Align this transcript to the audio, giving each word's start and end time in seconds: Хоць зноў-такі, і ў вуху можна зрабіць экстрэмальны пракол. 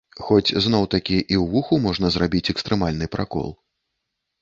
Хоць 0.27 0.55
зноў-такі, 0.67 1.17
і 1.19 1.23
ў 1.25 1.43
вуху 1.53 1.81
можна 1.85 2.07
зрабіць 2.19 2.45
экстрэмальны 2.57 3.05
пракол. 3.19 3.49